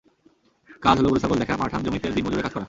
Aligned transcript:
কাজ 0.81 0.95
হলো 0.99 1.07
গরু 1.09 1.19
ছাগল 1.19 1.37
দেখা, 1.39 1.53
মাঠান 1.57 1.81
জমিতে 1.85 2.07
দিন 2.11 2.23
মজুরের 2.25 2.43
কাজ 2.45 2.51
করা। 2.53 2.59